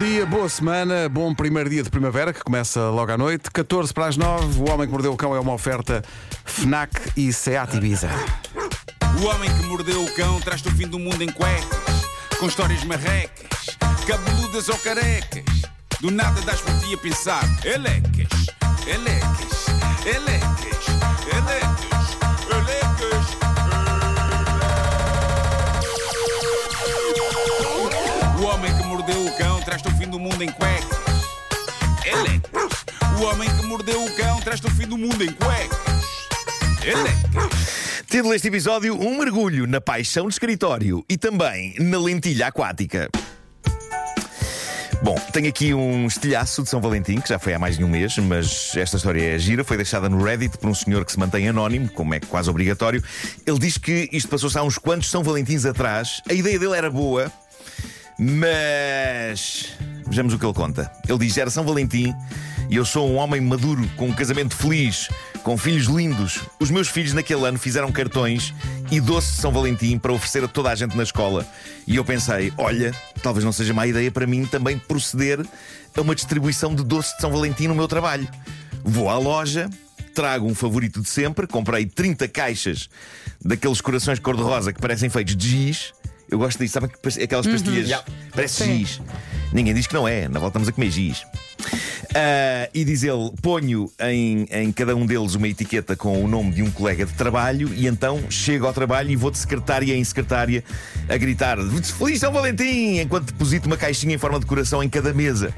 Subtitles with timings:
[0.00, 3.50] Dia, boa semana, bom primeiro dia de primavera que começa logo à noite.
[3.50, 6.04] 14 para as 9, o Homem que Mordeu o Cão é uma oferta
[6.44, 8.08] FNAC e Seat Ibiza.
[9.20, 12.06] O homem que mordeu o cão traz-te o fim do mundo em cuecas,
[12.38, 13.76] com histórias marrecas,
[14.06, 15.62] cabeludas ou carecas.
[16.00, 18.46] Do nada das por ti a pensar, elecas,
[18.86, 19.66] elecas,
[20.06, 20.86] elecas,
[21.26, 22.16] elecas,
[22.54, 23.34] elecas.
[23.42, 23.47] O
[29.78, 30.98] traz-te o fim do mundo em cuecas.
[32.04, 32.84] Elecas.
[33.18, 35.78] O homem que mordeu o cão traz-te o fim do mundo em cuecas.
[36.84, 38.02] Elecas.
[38.06, 43.08] Título deste episódio: Um mergulho na paixão de escritório e também na lentilha aquática.
[45.00, 47.88] Bom, tenho aqui um estilhaço de São Valentim, que já foi há mais de um
[47.88, 49.62] mês, mas esta história é gira.
[49.62, 53.02] Foi deixada no Reddit por um senhor que se mantém anónimo, como é quase obrigatório.
[53.46, 56.20] Ele diz que isto passou-se há uns quantos São Valentins atrás.
[56.28, 57.32] A ideia dele era boa,
[58.18, 59.66] mas.
[60.06, 60.90] Vejamos o que ele conta.
[61.08, 62.14] Ele diz: Era São Valentim
[62.70, 65.08] e eu sou um homem maduro, com um casamento feliz,
[65.42, 66.40] com filhos lindos.
[66.60, 68.52] Os meus filhos naquele ano fizeram cartões
[68.90, 71.46] e doce de São Valentim para oferecer a toda a gente na escola.
[71.86, 75.40] E eu pensei: olha, talvez não seja má ideia para mim também proceder
[75.96, 78.28] a uma distribuição de doce de São Valentim no meu trabalho.
[78.84, 79.70] Vou à loja,
[80.14, 82.88] trago um favorito de sempre, comprei 30 caixas
[83.42, 85.92] daqueles corações cor-de-rosa que parecem feitos de giz.
[86.30, 86.90] Eu gosto disso, sabe
[87.22, 88.04] aquelas pastilhas?
[88.34, 89.00] Parece giz.
[89.52, 91.24] Ninguém diz que não é, na volta estamos a comer giz.
[92.14, 96.52] Ah, e diz ele: ponho em, em cada um deles uma etiqueta com o nome
[96.52, 100.04] de um colega de trabalho e então chego ao trabalho e vou de secretária em
[100.04, 100.62] secretária
[101.08, 101.58] a gritar:
[101.98, 102.98] Feliz São Valentim!
[102.98, 105.54] enquanto deposito uma caixinha em forma de coração em cada mesa.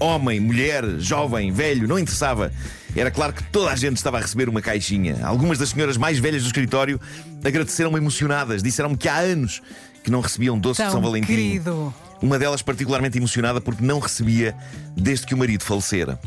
[0.00, 2.52] Homem, mulher, jovem, velho, não interessava.
[2.96, 5.24] Era claro que toda a gente estava a receber uma caixinha.
[5.24, 7.00] Algumas das senhoras mais velhas do escritório
[7.44, 8.62] agradeceram-me emocionadas.
[8.62, 9.62] Disseram-me que há anos
[10.04, 11.26] que não recebiam doce de Tão São Valentim.
[11.26, 11.92] querido.
[12.22, 14.54] Uma delas particularmente emocionada porque não recebia
[14.96, 16.18] desde que o marido falecera.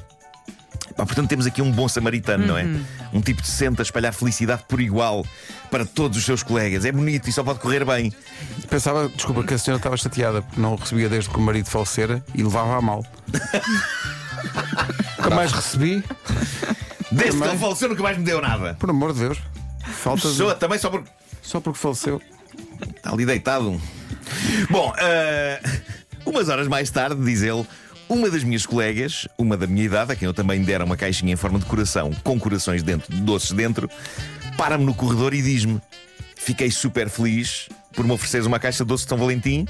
[0.95, 2.66] Pá, portanto, temos aqui um bom samaritano, não é?
[3.14, 5.25] Um tipo de senta a espalhar felicidade por igual
[5.69, 6.85] para todos os seus colegas.
[6.85, 8.12] É bonito e só pode correr bem.
[8.69, 12.24] Pensava, desculpa, que a senhora estava chateada porque não recebia desde que o marido falecera
[12.34, 13.06] e levava a mal.
[15.18, 16.03] Nunca mais recebi,
[17.12, 18.75] Desde que ele faleceu, nunca mais me deu nada.
[18.80, 19.38] por amor de Deus.
[19.84, 20.56] Falta de...
[20.56, 21.09] Também só porque.
[21.41, 22.22] Só porque faleceu.
[23.07, 23.81] Está ali deitado.
[24.69, 25.59] Bom, ah,
[26.25, 27.66] umas horas mais tarde, diz ele,
[28.09, 31.31] uma das minhas colegas, uma da minha idade, a quem eu também dera uma caixinha
[31.31, 33.90] em forma de coração, com corações dentro, doces dentro,
[34.57, 35.81] para-me no corredor e diz-me:
[36.35, 39.66] Fiquei super feliz por me ofereceres uma caixa de doce de São Valentim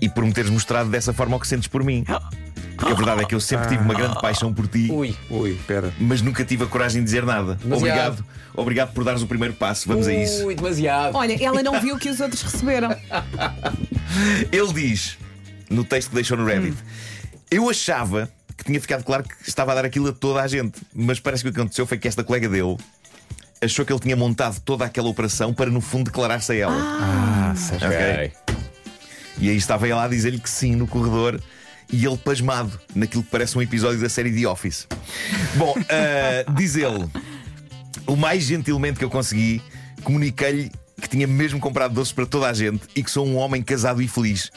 [0.00, 2.04] e por me teres mostrado dessa forma o que sentes por mim.
[2.82, 4.90] Porque a verdade é que eu sempre tive uma grande paixão por ti.
[4.90, 5.16] Ui.
[5.30, 5.92] Ui, espera.
[6.00, 7.54] Mas nunca tive a coragem de dizer nada.
[7.54, 7.76] Demasiado.
[7.76, 8.24] Obrigado.
[8.56, 9.86] Obrigado por dares o primeiro passo.
[9.86, 10.44] Vamos a isso.
[10.46, 11.16] Ui, demasiado.
[11.16, 12.90] Olha, ela não viu o que os outros receberam.
[14.50, 15.16] Ele diz,
[15.70, 16.76] no texto que deixou no Reddit,
[17.52, 20.82] eu achava que tinha ficado claro que estava a dar aquilo a toda a gente,
[20.92, 22.76] mas parece que o que aconteceu foi que esta colega dele
[23.62, 26.74] achou que ele tinha montado toda aquela operação para, no fundo, declarar-se a ela.
[26.76, 27.86] Ah, sério.
[27.86, 28.32] Ok.
[29.38, 31.40] E aí estava ela a dizer-lhe que sim no corredor.
[31.92, 34.86] E ele pasmado naquilo que parece um episódio da série The Office.
[35.56, 37.06] Bom, ah, diz ele:
[38.06, 39.62] o mais gentilmente que eu consegui,
[40.02, 40.70] comuniquei-lhe
[41.00, 44.00] que tinha mesmo comprado doces para toda a gente e que sou um homem casado
[44.00, 44.50] e feliz.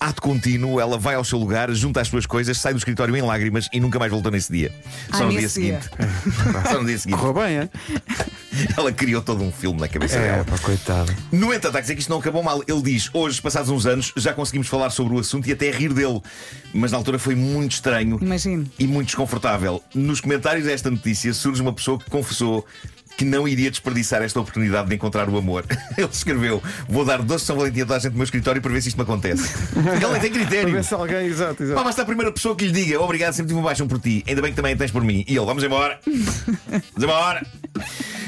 [0.00, 3.20] Ato contínuo, ela vai ao seu lugar, junta as suas coisas, sai do escritório em
[3.20, 4.72] lágrimas e nunca mais voltou nesse dia.
[5.10, 5.80] Só Ai, no dia nesse dia.
[5.82, 6.64] seguinte.
[6.72, 7.18] Só no dia seguinte.
[7.18, 7.68] Correu bem, é?
[8.76, 10.44] Ela criou todo um filme na cabeça É, dela.
[10.44, 11.14] pá, coitado.
[11.32, 12.62] No entanto, há que dizer que isto não acabou mal.
[12.66, 15.92] Ele diz: hoje, passados uns anos, já conseguimos falar sobre o assunto e até rir
[15.92, 16.20] dele.
[16.74, 18.66] Mas na altura foi muito estranho Imagino.
[18.78, 19.82] e muito desconfortável.
[19.94, 22.64] Nos comentários desta notícia surge uma pessoa que confessou
[23.16, 25.64] que não iria desperdiçar esta oportunidade de encontrar o amor.
[25.98, 28.62] Ele escreveu: Vou dar doce de São Valentim a toda a gente do meu escritório
[28.62, 29.42] para ver se isto me acontece.
[29.76, 30.72] Ele tem Para critério.
[30.72, 31.84] ver se alguém, exato, Pá, exato.
[31.84, 34.40] basta a primeira pessoa que lhe diga obrigado, sempre tive uma paixão por ti, ainda
[34.40, 35.24] bem que também a tens por mim.
[35.28, 35.98] E ele, vamos embora.
[36.06, 37.46] Vamos embora.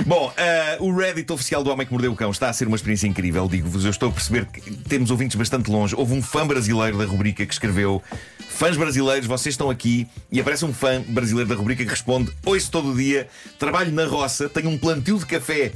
[0.06, 2.76] Bom, eh, o Reddit oficial do Homem que Mordeu o Cão está a ser uma
[2.76, 3.48] experiência incrível.
[3.48, 5.94] Digo-vos, eu estou a perceber que temos ouvintes bastante longe.
[5.94, 8.02] Houve um fã brasileiro da rubrica que escreveu:
[8.48, 10.08] Fãs brasileiros, vocês estão aqui.
[10.30, 13.28] E aparece um fã brasileiro da rubrica que responde: Ouço todo dia,
[13.58, 15.72] trabalho na roça, tenho um plantio de café.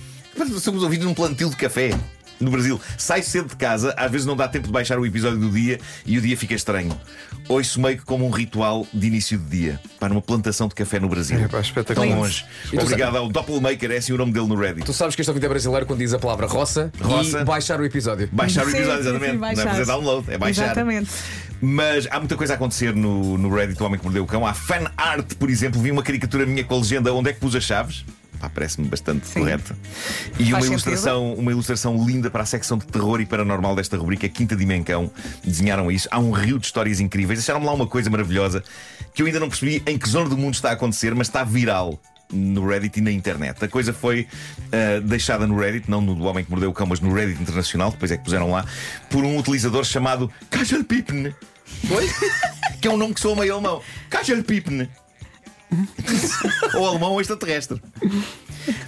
[0.60, 1.90] Somos ouvidos num plantio de café.
[2.38, 5.38] No Brasil, sai cedo de casa, às vezes não dá tempo de baixar o episódio
[5.38, 6.98] do dia e o dia fica estranho.
[7.48, 9.80] Ouço meio que como um ritual de início de dia.
[10.00, 11.38] Para uma plantação de café no Brasil.
[11.38, 12.08] É, pá, espetacular.
[12.08, 12.44] Tão longe.
[12.72, 14.84] E Obrigado ao Doppelmaker, é assim o nome dele no Reddit.
[14.84, 17.40] Tu sabes que este ouvinte é brasileiro quando diz a palavra roça, Roça.
[17.40, 18.28] e baixar o episódio.
[18.32, 19.38] Baixar o Sim, episódio, sim, sim, exatamente.
[19.56, 20.64] não é fazer download, é baixar.
[20.64, 21.10] Exatamente.
[21.60, 24.44] Mas há muita coisa a acontecer no, no Reddit do Homem que Mordeu o Cão.
[24.46, 25.80] Há fan art, por exemplo.
[25.80, 28.04] Vi uma caricatura minha com a legenda Onde é que pus as chaves?
[28.54, 29.76] Parece-me bastante correto.
[30.38, 34.28] E uma ilustração, uma ilustração linda para a secção de terror e paranormal desta rubrica,
[34.28, 35.10] Quinta Dimensão.
[35.44, 36.08] Desenharam isso.
[36.10, 37.38] Há um rio de histórias incríveis.
[37.38, 38.62] Deixaram-me lá uma coisa maravilhosa
[39.14, 41.44] que eu ainda não percebi em que zona do mundo está a acontecer, mas está
[41.44, 41.98] viral
[42.32, 43.64] no Reddit e na internet.
[43.64, 44.26] A coisa foi
[44.72, 47.40] ah, deixada no Reddit, não no do Homem que Mordeu o Cão, mas no Reddit
[47.40, 48.64] internacional, depois é que puseram lá,
[49.10, 51.34] por um utilizador chamado Kajelpipne.
[51.90, 52.10] Oi?
[52.80, 53.80] Que é um nome que soa meio alemão.
[54.10, 54.90] Kajelpipne.
[56.74, 57.80] Ou alemão ou extraterrestre.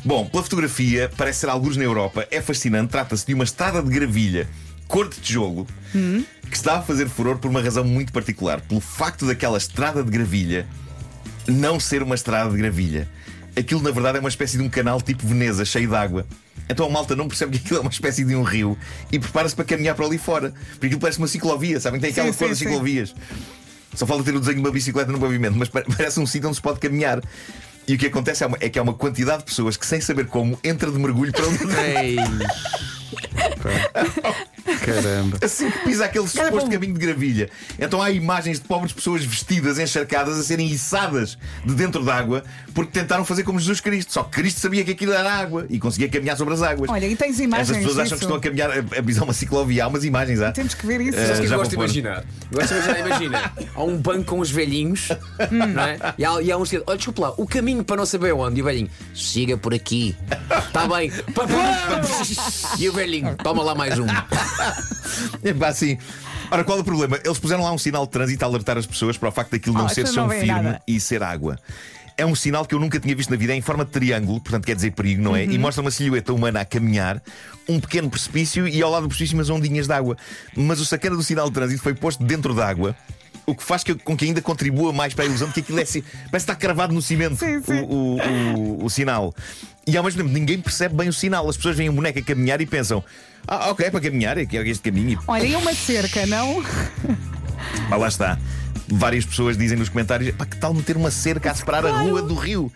[0.05, 2.27] Bom, pela fotografia, parece ser alguns na Europa.
[2.31, 2.91] É fascinante.
[2.91, 4.49] Trata-se de uma estrada de gravilha,
[4.87, 5.67] cor de tijolo,
[6.49, 8.61] que está a fazer furor por uma razão muito particular.
[8.61, 10.67] Pelo facto daquela estrada de gravilha
[11.47, 13.09] não ser uma estrada de gravilha.
[13.57, 16.27] Aquilo, na verdade, é uma espécie de um canal tipo Veneza, cheio de água.
[16.69, 18.77] Então a malta não percebe que aquilo é uma espécie de um rio
[19.11, 20.53] e prepara-se para caminhar para ali fora.
[20.73, 21.99] Porque aquilo parece uma ciclovia, sabem?
[21.99, 22.65] Tem aquela Sim, cor sim, das sim.
[22.67, 23.15] ciclovias.
[23.95, 26.49] Só falta ter o desenho de uma bicicleta no pavimento, mas pa- parece um sítio
[26.49, 27.21] onde se pode caminhar.
[27.87, 30.01] E o que acontece é, uma- é que há uma quantidade de pessoas que, sem
[30.01, 32.17] saber como, entra de mergulho para ali.
[34.95, 35.39] Caramba.
[35.45, 37.51] assim que pisa aquele suposto caminho de gravilha.
[37.79, 42.43] Então há imagens de pobres pessoas vestidas, encharcadas, a serem içadas de dentro d'água
[42.75, 44.13] porque tentaram fazer como Jesus Cristo.
[44.13, 46.91] Só que Cristo sabia que aquilo era água e conseguia caminhar sobre as águas.
[46.91, 49.33] Olha, e tens imagens Estas pessoas acham que estão a caminhar a, a pisar uma
[49.33, 49.85] ciclovia.
[49.85, 50.53] Há umas imagens, há.
[50.53, 51.19] Temos que ver isso.
[51.19, 52.25] O que eu já gosto de imaginar?
[52.53, 55.09] Gosto de imaginar, imagina, há um banco com os velhinhos,
[55.51, 55.99] não é?
[56.17, 58.61] E há, e há uns que olha, desculpa lá, o caminho para não saber onde.
[58.61, 60.17] E o velhinho, siga por aqui.
[60.67, 61.11] Está bem.
[62.79, 64.07] E o velhinho, toma lá mais um.
[65.43, 65.99] É pá, assim.
[66.51, 67.19] Ora, qual é o problema?
[67.25, 69.77] Eles puseram lá um sinal de trânsito a alertar as pessoas para o facto daquilo
[69.77, 70.83] não Oh, ser chão vê firme nada.
[70.87, 71.59] e ser água.
[72.17, 74.41] É um sinal que eu nunca tinha visto na vida, é em forma de triângulo,
[74.41, 75.45] portanto quer dizer perigo, não é?
[75.45, 75.53] Uhum.
[75.53, 77.23] E mostra uma silhueta humana a caminhar,
[77.69, 80.17] um pequeno precipício e ao lado do precipício umas ondinhas de água.
[80.57, 82.97] Mas o sacana do sinal de trânsito foi posto dentro da água.
[83.51, 85.79] O que faz que, com que ainda contribua mais para a ilusão de que aquilo
[85.79, 87.81] é assim, parece estar cravado no cimento Sim, sim.
[87.81, 88.19] O, o-
[88.81, 89.35] o- o sinal.
[89.87, 91.49] E ao mesmo tempo ninguém percebe bem o sinal.
[91.49, 93.03] As pessoas veem boneco a caminhar e pensam:
[93.47, 95.19] Ah, ok, é para caminhar, é que é este caminho.
[95.27, 96.63] Olha, e uma cerca, não?
[97.91, 98.39] Ah, lá está.
[98.87, 102.21] Várias pessoas dizem nos comentários: pá, que tal meter uma cerca a separar a rua
[102.23, 102.71] do rio?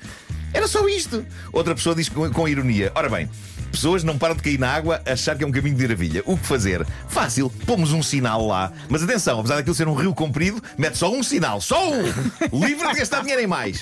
[0.52, 1.24] Era só isto.
[1.52, 3.28] Outra pessoa diz com, com ironia: Ora bem,
[3.70, 6.22] pessoas não param de cair na água a achar que é um caminho de gravilha.
[6.26, 6.86] O que fazer?
[7.08, 8.70] Fácil, pomos um sinal lá.
[8.88, 12.02] Mas atenção, apesar daquilo ser um rio comprido, mete só um sinal, só um!
[12.52, 13.80] Livre de gastar dinheiro em mais.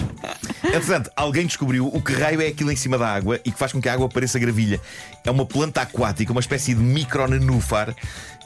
[0.63, 3.73] Entretanto, alguém descobriu o que raio é aquilo em cima da água e que faz
[3.73, 4.81] com que a água pareça gravilha.
[5.25, 7.95] É uma planta aquática, uma espécie de micronenúfar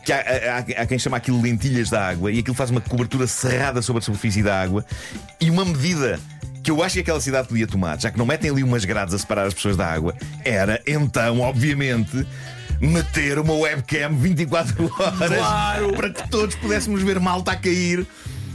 [0.04, 3.26] que há, há- há quem chama aquilo lentilhas da água e aquilo faz uma cobertura
[3.26, 4.84] cerrada sobre a superfície da água
[5.40, 6.20] e uma medida
[6.64, 9.12] que eu acho que aquela cidade podia tomar, já que não metem ali umas grades
[9.12, 12.26] a separar as pessoas da água, era então, obviamente.
[12.80, 18.04] Meter uma webcam 24 horas para que todos pudéssemos ver malta a cair,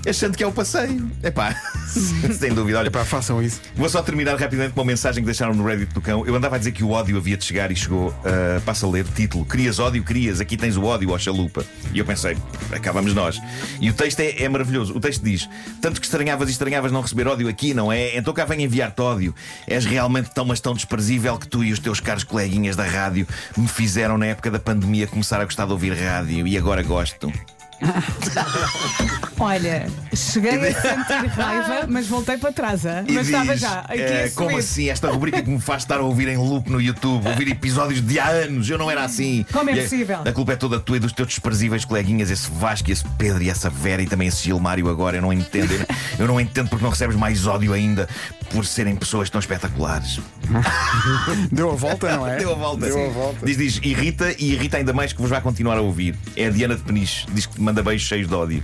[0.08, 1.10] achando que é o passeio.
[1.24, 1.56] Epá,
[2.38, 2.80] sem dúvida.
[2.80, 3.62] Olha, Epá, façam isso.
[3.76, 6.26] Vou só terminar rapidamente com uma mensagem que deixaram no Reddit do cão.
[6.26, 8.10] Eu andava a dizer que o ódio havia de chegar e chegou.
[8.10, 11.66] Uh, passa a ler título: Querias ódio, querias, aqui tens o ódio, ó chalupa.
[11.94, 12.38] E eu pensei,
[12.72, 13.40] acabamos nós.
[13.80, 14.96] E o texto é, é maravilhoso.
[14.96, 15.50] O texto diz:
[15.82, 18.18] Tanto que estranhavas e estranhavas não receber ódio aqui, não é?
[18.18, 19.34] Então cá vem enviar-te ódio.
[19.68, 23.28] És realmente tão, mas tão desprezível que tu e os teus caros coleguinhas da rádio
[23.58, 27.32] me fizeram na época da pandemia começar a gostar de ouvir rádio e agora gosto.
[29.42, 32.84] Olha, cheguei a sentir raiva, mas voltei para trás.
[32.84, 33.80] E Mas estava diz, já.
[33.80, 34.90] Aqui eh, a como assim?
[34.90, 38.20] Esta rubrica que me faz estar a ouvir em loop no YouTube, ouvir episódios de
[38.20, 39.46] há anos, eu não era assim.
[39.54, 40.20] Como é E a- possível?
[40.26, 43.50] A, culpa é toda tua e dos teus desprezíveis coleguinhas, esse Vasco, esse Pedro e
[43.50, 45.16] essa Vera e também esse Gilmário agora.
[45.18, 45.72] Eu não entendo.
[45.74, 45.86] Eu-
[46.20, 48.10] Eu não entendo porque não recebes mais ódio ainda
[48.52, 50.20] por serem pessoas tão espetaculares.
[51.52, 52.38] Deu a volta, não é?
[52.38, 52.86] Deu a volta.
[52.86, 53.46] Deu a volta.
[53.46, 56.16] Diz, diz, irrita e irrita ainda mais que vos vai continuar a ouvir.
[56.36, 58.64] É a Diana de Peniche, diz que manda beijos cheios de ódio.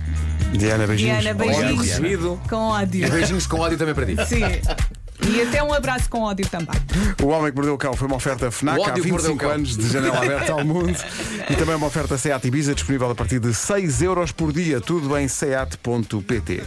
[0.52, 1.20] Diana, beijinhos.
[1.22, 1.86] Diana, Ódio beijinhos.
[1.86, 2.40] recebido.
[2.48, 3.10] Com ódio.
[3.10, 4.16] Beijinhos com ódio também para ti.
[4.26, 4.42] Sim.
[5.28, 6.68] E até um abraço com ódio também.
[7.22, 9.34] O Homem que Mordeu o Cão foi uma oferta FNAC há ódio que mordeu o
[9.34, 9.50] 25 cão.
[9.50, 10.94] anos de janela aberta ao mundo
[11.50, 15.16] e também uma oferta SEAT Ibiza disponível a partir de 6 euros por dia, tudo
[15.16, 16.62] em seat.pt.